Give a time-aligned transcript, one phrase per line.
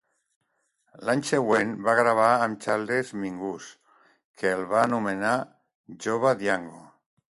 [1.09, 3.69] L'any següent va gravar amb Charles Mingus,
[4.41, 5.39] que el va anomenar
[6.07, 6.87] "Jove Django".